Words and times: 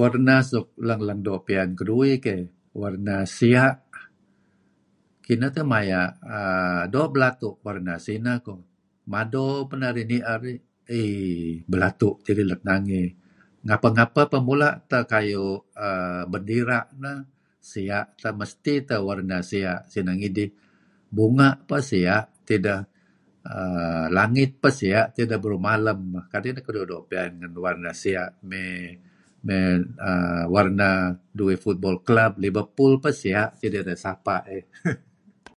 Warna 0.00 0.36
suk 0.50 0.68
leng-leng 0.88 1.20
doo' 1.26 1.44
pian 1.46 1.68
keduih 1.78 2.16
keyh, 2.24 2.42
warna 2.80 3.16
sia'. 3.38 3.70
Kineh 5.24 5.50
teh 5.54 5.64
maya',[aah] 5.72 6.82
doo' 6.94 7.10
belatu' 7.14 7.56
warna 7.66 7.94
sineh 8.06 8.36
ko'. 8.46 8.58
Mado 9.12 9.46
peh 9.68 9.78
narih 9.82 10.06
ni'er 10.10 10.40
dih 10.46 10.58
li...t 10.92 11.60
belatu' 11.72 12.16
tidih 12.24 12.46
let 12.50 12.62
nangey. 12.68 13.06
Ngapeh-ngapeh 13.66 14.24
peh 14.32 14.42
mula' 14.48 14.74
teh 14.90 15.02
kayu' 15.12 15.60
aah 15.86 16.22
berira' 16.32 16.82
neh, 17.02 17.18
sia' 17.70 18.04
teh. 18.22 18.32
Mesti 18.40 18.74
teh 18.88 19.00
warna 19.08 19.38
sia' 19.50 19.78
sineh 19.92 20.14
ngidih 20.20 20.48
ngidih. 20.50 20.50
Bunga' 21.16 21.54
peh 21.68 21.82
sia' 21.90 22.22
tideh. 22.46 22.80
Ah 23.56 24.06
Langit 24.16 24.50
peh 24.62 24.72
sia' 24.80 25.04
tideh 25.16 25.38
beruh 25.42 25.60
malem. 25.68 26.00
Kadi' 26.32 26.50
neh 26.54 26.62
keduih 26.66 26.86
doo' 26.92 27.04
pian 27.10 27.30
ngen 27.40 27.52
warna 27.64 27.90
sia', 28.02 28.30
mey... 28.50 28.70
mey 29.48 29.64
Ah 30.10 30.44
warna 30.54 30.90
duih 31.38 31.58
Football 31.64 31.96
kelab 32.06 32.32
Liverpool 32.44 32.92
peh 33.04 33.14
sia' 33.22 33.46
teh 33.58 33.68
dideh 33.74 33.96
sapa' 34.04 34.40
dih. 34.50 34.64